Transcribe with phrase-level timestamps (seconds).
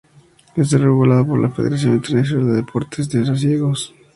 [0.55, 3.93] Está regulado por la Federación Internacional de Deportes para Ciegos.